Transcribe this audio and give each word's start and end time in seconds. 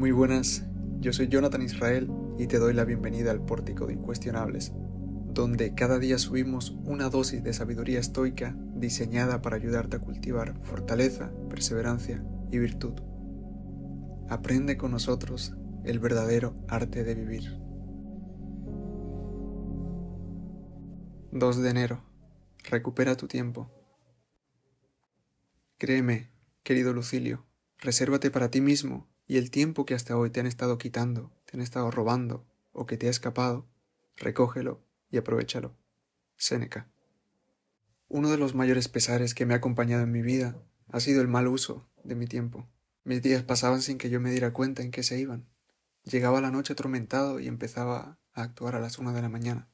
Muy 0.00 0.12
buenas, 0.12 0.64
yo 1.00 1.12
soy 1.12 1.28
Jonathan 1.28 1.60
Israel 1.60 2.10
y 2.38 2.46
te 2.46 2.58
doy 2.58 2.72
la 2.72 2.86
bienvenida 2.86 3.32
al 3.32 3.44
Pórtico 3.44 3.86
de 3.86 3.92
Incuestionables, 3.92 4.72
donde 5.26 5.74
cada 5.74 5.98
día 5.98 6.16
subimos 6.16 6.70
una 6.86 7.10
dosis 7.10 7.44
de 7.44 7.52
sabiduría 7.52 8.00
estoica 8.00 8.56
diseñada 8.74 9.42
para 9.42 9.56
ayudarte 9.56 9.98
a 9.98 10.00
cultivar 10.00 10.58
fortaleza, 10.62 11.30
perseverancia 11.50 12.24
y 12.50 12.56
virtud. 12.56 12.94
Aprende 14.30 14.78
con 14.78 14.92
nosotros 14.92 15.52
el 15.84 15.98
verdadero 15.98 16.56
arte 16.66 17.04
de 17.04 17.14
vivir. 17.14 17.60
2 21.32 21.58
de 21.58 21.68
enero. 21.68 22.02
Recupera 22.70 23.18
tu 23.18 23.28
tiempo. 23.28 23.70
Créeme, 25.76 26.30
querido 26.62 26.94
Lucilio, 26.94 27.44
resérvate 27.76 28.30
para 28.30 28.50
ti 28.50 28.62
mismo 28.62 29.10
y 29.30 29.36
el 29.36 29.52
tiempo 29.52 29.86
que 29.86 29.94
hasta 29.94 30.16
hoy 30.16 30.30
te 30.30 30.40
han 30.40 30.48
estado 30.48 30.76
quitando, 30.76 31.30
te 31.44 31.56
han 31.56 31.60
estado 31.60 31.88
robando 31.92 32.44
o 32.72 32.86
que 32.86 32.96
te 32.96 33.06
ha 33.06 33.10
escapado, 33.10 33.64
recógelo 34.16 34.82
y 35.08 35.18
aprovechalo. 35.18 35.76
Séneca. 36.34 36.88
Uno 38.08 38.28
de 38.28 38.38
los 38.38 38.56
mayores 38.56 38.88
pesares 38.88 39.34
que 39.34 39.46
me 39.46 39.54
ha 39.54 39.58
acompañado 39.58 40.02
en 40.02 40.10
mi 40.10 40.20
vida 40.20 40.60
ha 40.88 40.98
sido 40.98 41.22
el 41.22 41.28
mal 41.28 41.46
uso 41.46 41.88
de 42.02 42.16
mi 42.16 42.26
tiempo. 42.26 42.68
Mis 43.04 43.22
días 43.22 43.44
pasaban 43.44 43.82
sin 43.82 43.98
que 43.98 44.10
yo 44.10 44.20
me 44.20 44.32
diera 44.32 44.52
cuenta 44.52 44.82
en 44.82 44.90
qué 44.90 45.04
se 45.04 45.20
iban. 45.20 45.48
Llegaba 46.02 46.40
la 46.40 46.50
noche 46.50 46.72
atormentado 46.72 47.38
y 47.38 47.46
empezaba 47.46 48.18
a 48.32 48.42
actuar 48.42 48.74
a 48.74 48.80
las 48.80 48.98
una 48.98 49.12
de 49.12 49.22
la 49.22 49.28
mañana, 49.28 49.70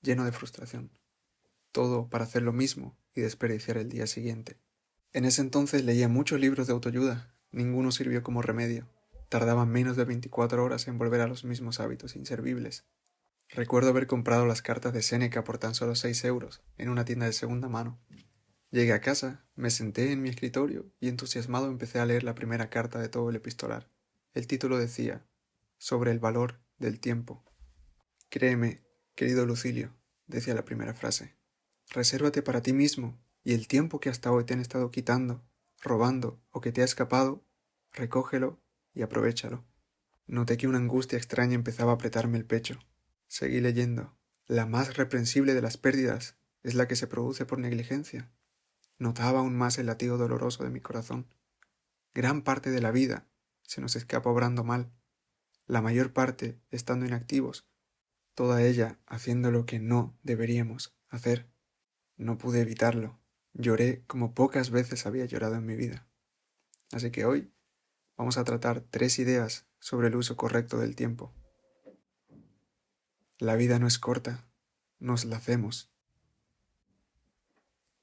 lleno 0.00 0.24
de 0.24 0.32
frustración. 0.32 0.90
Todo 1.70 2.08
para 2.08 2.24
hacer 2.24 2.40
lo 2.40 2.54
mismo 2.54 2.96
y 3.14 3.20
desperdiciar 3.20 3.76
el 3.76 3.90
día 3.90 4.06
siguiente. 4.06 4.56
En 5.12 5.26
ese 5.26 5.42
entonces 5.42 5.84
leía 5.84 6.08
muchos 6.08 6.40
libros 6.40 6.66
de 6.66 6.72
autoayuda 6.72 7.35
Ninguno 7.56 7.90
sirvió 7.90 8.22
como 8.22 8.42
remedio. 8.42 8.86
Tardaba 9.30 9.64
menos 9.64 9.96
de 9.96 10.04
24 10.04 10.62
horas 10.62 10.88
en 10.88 10.98
volver 10.98 11.22
a 11.22 11.26
los 11.26 11.42
mismos 11.42 11.80
hábitos 11.80 12.14
inservibles. 12.14 12.84
Recuerdo 13.48 13.88
haber 13.88 14.06
comprado 14.06 14.44
las 14.44 14.60
cartas 14.60 14.92
de 14.92 15.00
Séneca 15.00 15.42
por 15.42 15.56
tan 15.56 15.74
solo 15.74 15.94
seis 15.94 16.22
euros 16.26 16.62
en 16.76 16.90
una 16.90 17.06
tienda 17.06 17.24
de 17.24 17.32
segunda 17.32 17.70
mano. 17.70 17.98
Llegué 18.70 18.92
a 18.92 19.00
casa, 19.00 19.46
me 19.54 19.70
senté 19.70 20.12
en 20.12 20.20
mi 20.20 20.28
escritorio 20.28 20.92
y 21.00 21.08
entusiasmado 21.08 21.68
empecé 21.68 21.98
a 21.98 22.04
leer 22.04 22.24
la 22.24 22.34
primera 22.34 22.68
carta 22.68 23.00
de 23.00 23.08
todo 23.08 23.30
el 23.30 23.36
epistolar. 23.36 23.88
El 24.34 24.46
título 24.46 24.76
decía 24.76 25.24
Sobre 25.78 26.10
el 26.10 26.18
valor 26.18 26.60
del 26.76 27.00
tiempo. 27.00 27.42
Créeme, 28.28 28.84
querido 29.14 29.46
Lucilio, 29.46 29.96
decía 30.26 30.52
la 30.52 30.66
primera 30.66 30.92
frase, 30.92 31.38
resérvate 31.88 32.42
para 32.42 32.60
ti 32.60 32.74
mismo 32.74 33.18
y 33.44 33.54
el 33.54 33.66
tiempo 33.66 33.98
que 33.98 34.10
hasta 34.10 34.30
hoy 34.30 34.44
te 34.44 34.52
han 34.52 34.60
estado 34.60 34.90
quitando, 34.90 35.42
robando 35.80 36.38
o 36.50 36.60
que 36.60 36.70
te 36.70 36.82
ha 36.82 36.84
escapado 36.84 37.45
recógelo 37.96 38.60
y 38.94 39.02
aprovechalo. 39.02 39.64
Noté 40.26 40.56
que 40.56 40.68
una 40.68 40.78
angustia 40.78 41.18
extraña 41.18 41.54
empezaba 41.54 41.92
a 41.92 41.94
apretarme 41.96 42.38
el 42.38 42.44
pecho. 42.44 42.78
Seguí 43.26 43.60
leyendo. 43.60 44.16
La 44.46 44.66
más 44.66 44.96
reprensible 44.96 45.54
de 45.54 45.62
las 45.62 45.76
pérdidas 45.76 46.36
es 46.62 46.74
la 46.74 46.86
que 46.86 46.96
se 46.96 47.08
produce 47.08 47.46
por 47.46 47.58
negligencia. 47.58 48.30
Notaba 48.98 49.40
aún 49.40 49.56
más 49.56 49.78
el 49.78 49.86
latido 49.86 50.18
doloroso 50.18 50.62
de 50.62 50.70
mi 50.70 50.80
corazón. 50.80 51.26
Gran 52.14 52.42
parte 52.42 52.70
de 52.70 52.80
la 52.80 52.92
vida 52.92 53.26
se 53.62 53.80
nos 53.80 53.96
escapa 53.96 54.30
obrando 54.30 54.64
mal, 54.64 54.92
la 55.66 55.82
mayor 55.82 56.12
parte 56.12 56.60
estando 56.70 57.06
inactivos, 57.06 57.68
toda 58.34 58.62
ella 58.62 59.00
haciendo 59.06 59.50
lo 59.50 59.66
que 59.66 59.80
no 59.80 60.16
deberíamos 60.22 60.96
hacer. 61.08 61.48
No 62.16 62.38
pude 62.38 62.60
evitarlo. 62.60 63.18
Lloré 63.52 64.04
como 64.06 64.34
pocas 64.34 64.70
veces 64.70 65.06
había 65.06 65.24
llorado 65.24 65.56
en 65.56 65.66
mi 65.66 65.76
vida. 65.76 66.06
Así 66.92 67.10
que 67.10 67.24
hoy 67.24 67.52
vamos 68.16 68.38
a 68.38 68.44
tratar 68.44 68.80
tres 68.80 69.18
ideas 69.18 69.66
sobre 69.78 70.08
el 70.08 70.16
uso 70.16 70.36
correcto 70.36 70.78
del 70.78 70.96
tiempo. 70.96 71.32
La 73.38 73.56
vida 73.56 73.78
no 73.78 73.86
es 73.86 73.98
corta, 73.98 74.48
nos 74.98 75.24
la 75.24 75.36
hacemos. 75.36 75.90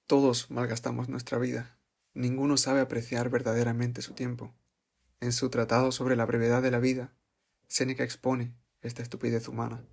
Todos 0.06 0.52
malgastamos 0.52 1.10
nuestra 1.10 1.38
vida, 1.40 1.78
ninguno 2.14 2.58
sabe 2.58 2.82
apreciar 2.82 3.30
verdaderamente 3.30 4.02
su 4.02 4.14
tiempo. 4.14 4.54
En 5.20 5.32
su 5.32 5.50
tratado 5.50 5.92
sobre 5.92 6.16
la 6.16 6.26
brevedad 6.26 6.62
de 6.62 6.70
la 6.70 6.80
vida, 6.80 7.14
Séneca 7.68 8.04
expone 8.04 8.54
esta 8.82 9.02
estupidez 9.02 9.48
humana. 9.48 9.84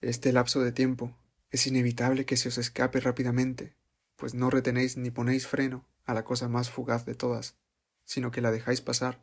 Este 0.00 0.32
lapso 0.32 0.60
de 0.60 0.72
tiempo 0.72 1.16
es 1.50 1.66
inevitable 1.66 2.26
que 2.26 2.36
se 2.36 2.48
os 2.48 2.58
escape 2.58 2.98
rápidamente, 3.00 3.76
pues 4.16 4.34
no 4.34 4.50
retenéis 4.50 4.96
ni 4.96 5.10
ponéis 5.10 5.46
freno 5.46 5.86
a 6.04 6.14
la 6.14 6.24
cosa 6.24 6.48
más 6.48 6.70
fugaz 6.70 7.04
de 7.04 7.14
todas, 7.14 7.56
sino 8.04 8.30
que 8.30 8.40
la 8.40 8.50
dejáis 8.50 8.80
pasar 8.80 9.20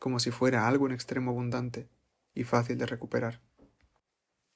como 0.00 0.18
si 0.18 0.32
fuera 0.32 0.66
algo 0.66 0.86
en 0.86 0.92
extremo 0.92 1.30
abundante 1.30 1.88
y 2.34 2.42
fácil 2.42 2.78
de 2.78 2.86
recuperar. 2.86 3.40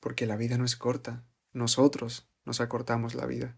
Porque 0.01 0.27
la 0.27 0.37
vida 0.37 0.59
no 0.59 0.65
es 0.65 0.75
corta, 0.75 1.23
nosotros 1.53 2.29
nos 2.45 2.61
acortamos 2.61 3.15
la 3.15 3.27
vida. 3.27 3.57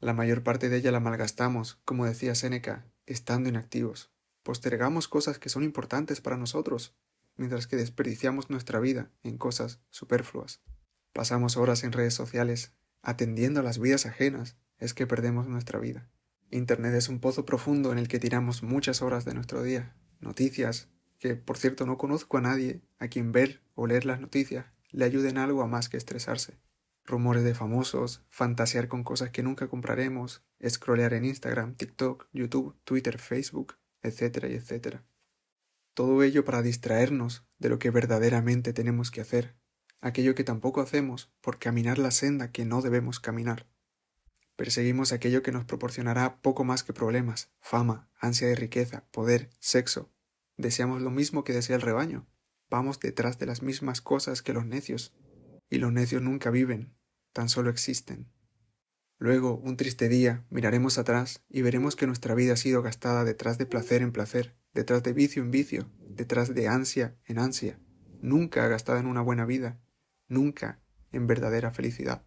La 0.00 0.12
mayor 0.12 0.42
parte 0.42 0.68
de 0.68 0.76
ella 0.76 0.92
la 0.92 1.00
malgastamos, 1.00 1.80
como 1.84 2.04
decía 2.04 2.34
Séneca, 2.34 2.84
estando 3.06 3.48
inactivos. 3.48 4.12
Postergamos 4.42 5.08
cosas 5.08 5.38
que 5.38 5.48
son 5.48 5.62
importantes 5.62 6.20
para 6.20 6.36
nosotros, 6.36 6.96
mientras 7.36 7.66
que 7.66 7.76
desperdiciamos 7.76 8.50
nuestra 8.50 8.80
vida 8.80 9.10
en 9.22 9.38
cosas 9.38 9.80
superfluas. 9.90 10.60
Pasamos 11.12 11.56
horas 11.56 11.84
en 11.84 11.92
redes 11.92 12.14
sociales 12.14 12.74
atendiendo 13.02 13.60
a 13.60 13.62
las 13.62 13.78
vidas 13.78 14.04
ajenas, 14.04 14.56
es 14.78 14.94
que 14.94 15.06
perdemos 15.06 15.46
nuestra 15.46 15.78
vida. 15.78 16.10
Internet 16.50 16.94
es 16.94 17.08
un 17.08 17.20
pozo 17.20 17.44
profundo 17.44 17.92
en 17.92 17.98
el 17.98 18.08
que 18.08 18.18
tiramos 18.18 18.64
muchas 18.64 19.00
horas 19.00 19.24
de 19.24 19.34
nuestro 19.34 19.62
día, 19.62 19.94
noticias, 20.20 20.88
que 21.18 21.34
por 21.34 21.58
cierto 21.58 21.86
no 21.86 21.98
conozco 21.98 22.38
a 22.38 22.40
nadie 22.40 22.80
a 22.98 23.08
quien 23.08 23.32
ver 23.32 23.62
o 23.74 23.86
leer 23.86 24.04
las 24.04 24.20
noticias 24.20 24.66
le 24.90 25.04
ayuden 25.04 25.38
algo 25.38 25.62
a 25.62 25.66
más 25.66 25.88
que 25.88 25.96
estresarse. 25.96 26.58
Rumores 27.04 27.44
de 27.44 27.54
famosos, 27.54 28.22
fantasear 28.28 28.88
con 28.88 29.02
cosas 29.02 29.30
que 29.30 29.42
nunca 29.42 29.68
compraremos, 29.68 30.44
scrollear 30.66 31.14
en 31.14 31.24
Instagram, 31.24 31.74
TikTok, 31.74 32.28
YouTube, 32.32 32.76
Twitter, 32.84 33.18
Facebook, 33.18 33.76
etcétera 34.02 34.48
etcétera. 34.48 35.04
Todo 35.94 36.22
ello 36.22 36.44
para 36.44 36.62
distraernos 36.62 37.44
de 37.58 37.68
lo 37.68 37.78
que 37.78 37.90
verdaderamente 37.90 38.72
tenemos 38.72 39.10
que 39.10 39.20
hacer, 39.20 39.56
aquello 40.00 40.34
que 40.34 40.44
tampoco 40.44 40.80
hacemos 40.80 41.32
por 41.40 41.58
caminar 41.58 41.98
la 41.98 42.10
senda 42.10 42.52
que 42.52 42.64
no 42.64 42.82
debemos 42.82 43.20
caminar. 43.20 43.66
Perseguimos 44.58 45.12
aquello 45.12 45.44
que 45.44 45.52
nos 45.52 45.64
proporcionará 45.64 46.42
poco 46.42 46.64
más 46.64 46.82
que 46.82 46.92
problemas, 46.92 47.48
fama, 47.60 48.10
ansia 48.18 48.48
de 48.48 48.56
riqueza, 48.56 49.04
poder, 49.12 49.50
sexo. 49.60 50.10
Deseamos 50.56 51.00
lo 51.00 51.12
mismo 51.12 51.44
que 51.44 51.52
desea 51.52 51.76
el 51.76 51.82
rebaño. 51.82 52.26
Vamos 52.68 52.98
detrás 52.98 53.38
de 53.38 53.46
las 53.46 53.62
mismas 53.62 54.00
cosas 54.00 54.42
que 54.42 54.52
los 54.52 54.66
necios. 54.66 55.14
Y 55.70 55.78
los 55.78 55.92
necios 55.92 56.22
nunca 56.22 56.50
viven, 56.50 56.92
tan 57.32 57.48
solo 57.48 57.70
existen. 57.70 58.32
Luego, 59.16 59.58
un 59.58 59.76
triste 59.76 60.08
día, 60.08 60.44
miraremos 60.50 60.98
atrás 60.98 61.44
y 61.48 61.62
veremos 61.62 61.94
que 61.94 62.08
nuestra 62.08 62.34
vida 62.34 62.54
ha 62.54 62.56
sido 62.56 62.82
gastada 62.82 63.22
detrás 63.22 63.58
de 63.58 63.66
placer 63.66 64.02
en 64.02 64.10
placer, 64.10 64.56
detrás 64.74 65.04
de 65.04 65.12
vicio 65.12 65.40
en 65.40 65.52
vicio, 65.52 65.88
detrás 66.00 66.52
de 66.52 66.66
ansia 66.66 67.16
en 67.26 67.38
ansia, 67.38 67.78
nunca 68.20 68.66
gastada 68.66 68.98
en 68.98 69.06
una 69.06 69.20
buena 69.20 69.46
vida, 69.46 69.78
nunca 70.26 70.82
en 71.12 71.28
verdadera 71.28 71.70
felicidad. 71.70 72.24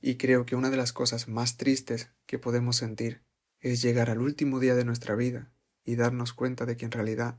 Y 0.00 0.16
creo 0.16 0.46
que 0.46 0.56
una 0.56 0.70
de 0.70 0.76
las 0.76 0.92
cosas 0.92 1.28
más 1.28 1.56
tristes 1.56 2.10
que 2.26 2.38
podemos 2.38 2.76
sentir 2.76 3.22
es 3.60 3.82
llegar 3.82 4.08
al 4.10 4.20
último 4.20 4.58
día 4.60 4.74
de 4.74 4.84
nuestra 4.84 5.14
vida 5.14 5.52
y 5.84 5.96
darnos 5.96 6.32
cuenta 6.32 6.64
de 6.66 6.76
que 6.76 6.86
en 6.86 6.92
realidad 6.92 7.38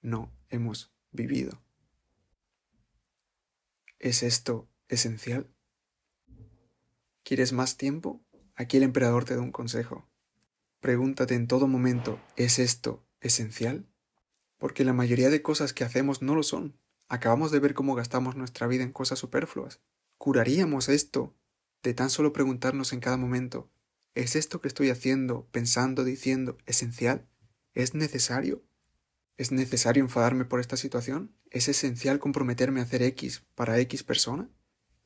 no 0.00 0.32
hemos 0.48 0.92
vivido. 1.10 1.62
¿Es 3.98 4.22
esto 4.22 4.68
esencial? 4.88 5.52
¿Quieres 7.24 7.52
más 7.52 7.76
tiempo? 7.76 8.24
Aquí 8.54 8.76
el 8.76 8.84
emperador 8.84 9.24
te 9.24 9.34
da 9.34 9.40
un 9.40 9.50
consejo. 9.50 10.08
Pregúntate 10.80 11.34
en 11.34 11.48
todo 11.48 11.66
momento, 11.66 12.20
¿es 12.36 12.58
esto 12.60 13.04
esencial? 13.20 13.88
Porque 14.58 14.84
la 14.84 14.92
mayoría 14.92 15.28
de 15.28 15.42
cosas 15.42 15.72
que 15.72 15.82
hacemos 15.82 16.22
no 16.22 16.34
lo 16.34 16.44
son. 16.44 16.78
Acabamos 17.08 17.50
de 17.50 17.58
ver 17.58 17.74
cómo 17.74 17.94
gastamos 17.94 18.36
nuestra 18.36 18.66
vida 18.66 18.84
en 18.84 18.92
cosas 18.92 19.18
superfluas. 19.18 19.80
¿Curaríamos 20.18 20.88
esto 20.88 21.34
de 21.86 21.94
tan 21.94 22.10
solo 22.10 22.32
preguntarnos 22.32 22.92
en 22.92 22.98
cada 22.98 23.16
momento, 23.16 23.70
¿es 24.16 24.34
esto 24.34 24.60
que 24.60 24.66
estoy 24.66 24.90
haciendo, 24.90 25.46
pensando, 25.52 26.02
diciendo, 26.02 26.58
esencial? 26.66 27.28
¿Es 27.74 27.94
necesario? 27.94 28.64
¿Es 29.36 29.52
necesario 29.52 30.02
enfadarme 30.02 30.44
por 30.44 30.58
esta 30.58 30.76
situación? 30.76 31.36
¿Es 31.48 31.68
esencial 31.68 32.18
comprometerme 32.18 32.80
a 32.80 32.82
hacer 32.82 33.04
X 33.04 33.44
para 33.54 33.78
X 33.78 34.02
persona? 34.02 34.50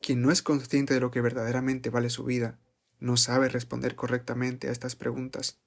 Quien 0.00 0.22
no 0.22 0.30
es 0.30 0.40
consciente 0.40 0.94
de 0.94 1.00
lo 1.00 1.10
que 1.10 1.20
verdaderamente 1.20 1.90
vale 1.90 2.08
su 2.08 2.24
vida, 2.24 2.58
no 2.98 3.18
sabe 3.18 3.50
responder 3.50 3.94
correctamente 3.94 4.68
a 4.68 4.72
estas 4.72 4.96
preguntas. 4.96 5.60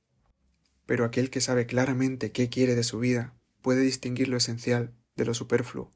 Pero 0.88 1.06
aquel 1.06 1.30
que 1.30 1.42
sabe 1.42 1.68
claramente 1.68 2.31
qué 2.31 2.50
quiere 2.50 2.74
de 2.74 2.83
su 2.83 2.98
vida 2.98 3.36
puede 3.62 3.81
distinguir 3.81 4.30
lo 4.30 4.38
esencial 4.38 4.95
de 5.15 5.25
lo 5.25 5.36
superfluo. 5.36 5.92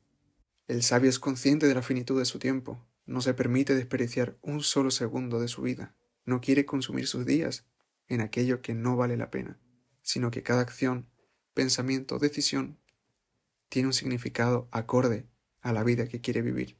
El 0.67 0.83
sabio 0.83 1.09
es 1.09 1.17
consciente 1.17 1.65
de 1.65 1.73
la 1.73 1.81
finitud 1.81 2.19
de 2.19 2.25
su 2.25 2.37
tiempo, 2.37 2.85
no 3.07 3.21
se 3.21 3.33
permite 3.33 3.74
desperdiciar 3.74 4.38
un 4.42 4.62
solo 4.62 4.92
segundo 4.92 5.39
de 5.39 5.48
su 5.48 5.63
vida, 5.63 5.95
no 6.25 6.42
quiere 6.42 6.65
consumir 6.65 7.07
sus 7.07 7.25
días 7.25 7.65
en 8.07 8.21
aquello 8.21 8.62
que 8.62 8.75
no 8.75 8.95
vale 8.95 9.18
la 9.18 9.31
pena, 9.31 9.59
sino 10.01 10.30
que 10.30 10.44
cada 10.44 10.62
acción, 10.62 11.09
pensamiento, 11.54 12.19
decisión 12.19 12.77
tiene 13.69 13.88
un 13.88 13.94
significado 13.94 14.68
acorde 14.71 15.27
a 15.62 15.74
la 15.74 15.83
vida 15.83 16.07
que 16.07 16.21
quiere 16.21 16.42
vivir. 16.42 16.77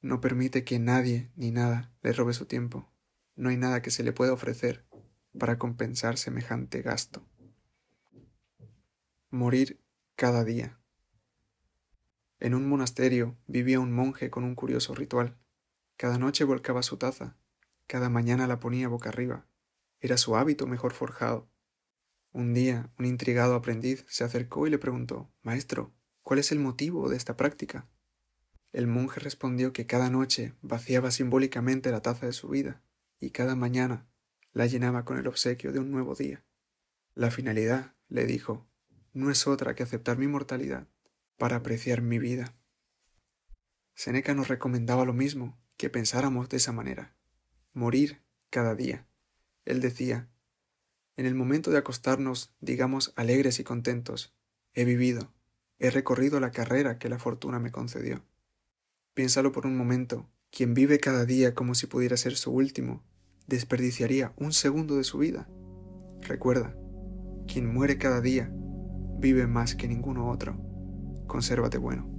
No 0.00 0.20
permite 0.20 0.64
que 0.64 0.78
nadie 0.78 1.30
ni 1.34 1.50
nada 1.50 1.92
le 2.02 2.12
robe 2.12 2.32
su 2.32 2.46
tiempo. 2.46 2.92
No 3.34 3.48
hay 3.48 3.56
nada 3.56 3.82
que 3.82 3.90
se 3.90 4.02
le 4.02 4.12
pueda 4.12 4.32
ofrecer 4.32 4.86
para 5.38 5.58
compensar 5.58 6.18
semejante 6.18 6.82
gasto. 6.82 7.26
Morir 9.30 9.80
cada 10.14 10.44
día. 10.44 10.78
En 12.40 12.54
un 12.54 12.68
monasterio 12.68 13.36
vivía 13.48 13.80
un 13.80 13.92
monje 13.92 14.30
con 14.30 14.44
un 14.44 14.54
curioso 14.54 14.94
ritual. 14.94 15.36
Cada 15.96 16.18
noche 16.18 16.44
volcaba 16.44 16.84
su 16.84 16.96
taza, 16.96 17.36
cada 17.88 18.08
mañana 18.08 18.46
la 18.46 18.60
ponía 18.60 18.86
boca 18.86 19.08
arriba. 19.08 19.46
Era 19.98 20.16
su 20.16 20.36
hábito 20.36 20.68
mejor 20.68 20.92
forjado. 20.92 21.50
Un 22.30 22.54
día, 22.54 22.92
un 22.96 23.06
intrigado 23.06 23.56
aprendiz 23.56 24.04
se 24.08 24.22
acercó 24.22 24.66
y 24.66 24.70
le 24.70 24.78
preguntó 24.78 25.32
Maestro, 25.42 25.92
¿cuál 26.22 26.38
es 26.38 26.52
el 26.52 26.60
motivo 26.60 27.08
de 27.08 27.16
esta 27.16 27.36
práctica? 27.36 27.88
El 28.72 28.86
monje 28.86 29.18
respondió 29.18 29.72
que 29.72 29.86
cada 29.86 30.08
noche 30.08 30.54
vaciaba 30.62 31.10
simbólicamente 31.10 31.90
la 31.90 32.02
taza 32.02 32.26
de 32.26 32.32
su 32.32 32.48
vida 32.48 32.82
y 33.18 33.30
cada 33.30 33.56
mañana 33.56 34.06
la 34.52 34.66
llenaba 34.66 35.04
con 35.04 35.18
el 35.18 35.26
obsequio 35.26 35.72
de 35.72 35.80
un 35.80 35.90
nuevo 35.90 36.14
día. 36.14 36.44
La 37.14 37.32
finalidad, 37.32 37.94
le 38.08 38.26
dijo, 38.26 38.68
no 39.12 39.30
es 39.30 39.48
otra 39.48 39.74
que 39.74 39.82
aceptar 39.82 40.18
mi 40.18 40.28
mortalidad 40.28 40.86
para 41.38 41.56
apreciar 41.56 42.02
mi 42.02 42.18
vida. 42.18 42.54
Seneca 43.94 44.34
nos 44.34 44.48
recomendaba 44.48 45.04
lo 45.04 45.14
mismo, 45.14 45.58
que 45.76 45.88
pensáramos 45.88 46.48
de 46.48 46.58
esa 46.58 46.72
manera, 46.72 47.16
morir 47.72 48.20
cada 48.50 48.74
día. 48.74 49.06
Él 49.64 49.80
decía, 49.80 50.28
en 51.16 51.26
el 51.26 51.34
momento 51.34 51.70
de 51.70 51.78
acostarnos, 51.78 52.52
digamos 52.60 53.12
alegres 53.16 53.60
y 53.60 53.64
contentos, 53.64 54.36
he 54.72 54.84
vivido, 54.84 55.32
he 55.78 55.90
recorrido 55.90 56.40
la 56.40 56.50
carrera 56.50 56.98
que 56.98 57.08
la 57.08 57.18
fortuna 57.18 57.60
me 57.60 57.70
concedió. 57.70 58.24
Piénsalo 59.14 59.52
por 59.52 59.66
un 59.66 59.76
momento, 59.76 60.28
quien 60.50 60.74
vive 60.74 60.98
cada 60.98 61.24
día 61.24 61.54
como 61.54 61.74
si 61.74 61.86
pudiera 61.86 62.16
ser 62.16 62.36
su 62.36 62.52
último, 62.52 63.04
desperdiciaría 63.46 64.32
un 64.36 64.52
segundo 64.52 64.96
de 64.96 65.04
su 65.04 65.18
vida. 65.18 65.48
Recuerda, 66.22 66.76
quien 67.46 67.72
muere 67.72 67.98
cada 67.98 68.20
día 68.20 68.50
vive 69.20 69.46
más 69.46 69.74
que 69.74 69.88
ninguno 69.88 70.30
otro 70.30 70.67
consérvate 71.28 71.78
bueno. 71.78 72.17